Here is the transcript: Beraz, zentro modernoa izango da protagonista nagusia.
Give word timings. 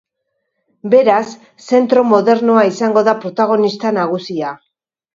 Beraz, 0.93 1.25
zentro 1.67 2.05
modernoa 2.15 2.65
izango 2.73 3.07
da 3.11 3.17
protagonista 3.23 3.97
nagusia. 4.03 4.61